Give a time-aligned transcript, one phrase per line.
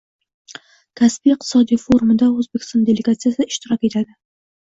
[1.01, 4.17] Kaspiy iqtisodiy forumida Oʻzbekiston delegatsiyasi ishtirok etadi